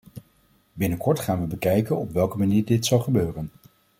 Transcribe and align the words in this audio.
Binnenkort 0.73 1.19
gaan 1.19 1.41
we 1.41 1.47
bekijken 1.47 1.97
op 1.97 2.11
welke 2.11 2.37
manier 2.37 2.65
dit 2.65 2.85
zal 2.85 2.99
gebeuren. 2.99 3.49